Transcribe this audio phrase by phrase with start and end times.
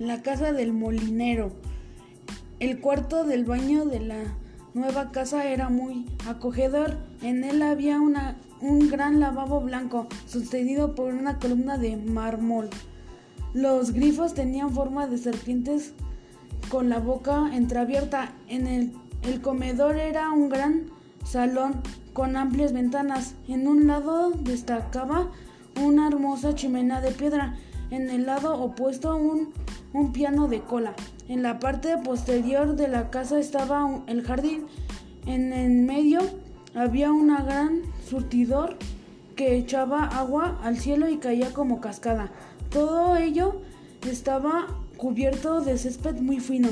[0.00, 1.52] la casa del molinero.
[2.58, 4.34] El cuarto del baño de la
[4.72, 6.96] nueva casa era muy acogedor.
[7.20, 12.70] En él había una, un gran lavabo blanco, sostenido por una columna de mármol.
[13.52, 15.92] Los grifos tenían forma de serpientes
[16.70, 18.32] con la boca entreabierta.
[18.48, 20.86] En el, el comedor era un gran
[21.26, 21.74] salón
[22.14, 23.34] con amplias ventanas.
[23.48, 25.30] En un lado destacaba
[25.78, 27.58] una hermosa chimenea de piedra.
[27.90, 29.52] En el lado opuesto un,
[29.92, 30.94] un piano de cola.
[31.28, 34.66] En la parte posterior de la casa estaba el jardín.
[35.26, 36.20] En el medio
[36.74, 38.76] había un gran surtidor
[39.36, 42.30] que echaba agua al cielo y caía como cascada.
[42.70, 43.60] Todo ello
[44.08, 46.68] estaba cubierto de césped muy fino.